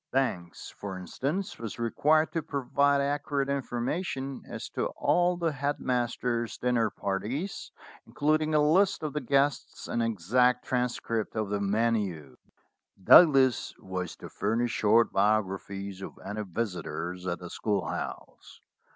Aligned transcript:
Banks, 0.11 0.71
for 0.75 0.97
instance, 0.97 1.59
was 1.59 1.77
required 1.77 2.31
to 2.31 2.41
provide 2.41 3.01
accurate 3.01 3.49
information 3.49 4.41
as 4.49 4.67
to 4.69 4.87
all 4.97 5.37
the 5.37 5.51
head 5.51 5.79
master's 5.79 6.57
dinner 6.57 6.89
parties, 6.89 7.71
including 8.07 8.55
a 8.55 8.59
list 8.71 9.03
of 9.03 9.13
the 9.13 9.21
guests 9.21 9.87
and 9.87 10.01
an 10.01 10.11
exact 10.11 10.65
transcript 10.65 11.35
of 11.35 11.49
the 11.51 11.61
menu. 11.61 12.35
Douglas 13.03 13.75
was 13.77 14.15
to 14.15 14.29
furnish 14.31 14.71
short 14.71 15.11
biographies 15.11 16.01
of 16.01 16.17
any 16.25 16.41
visitors 16.45 17.27
at 17.27 17.37
the 17.37 17.51
schoolhouse. 17.51 18.59